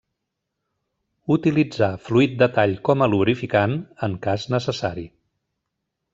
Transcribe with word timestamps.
Utilitzar 1.35 1.89
fluid 2.05 2.33
de 2.39 2.47
tall 2.57 2.73
com 2.91 3.05
a 3.07 3.09
lubrificant, 3.15 3.77
en 4.09 4.19
cas 4.27 4.49
necessari. 4.57 5.07